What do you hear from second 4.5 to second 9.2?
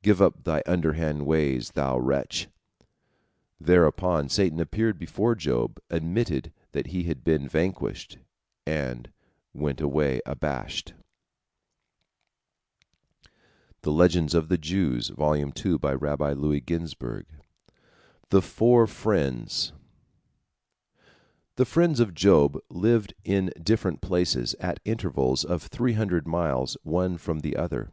appeared before Job, admitted that he had been vanquished, and